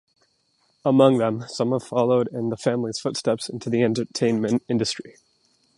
[0.83, 5.17] Among them, some have followed in the family's footsteps into the entertainment industry.